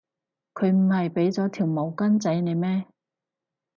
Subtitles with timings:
[0.55, 2.87] 佢唔係畀咗條手巾仔你咩？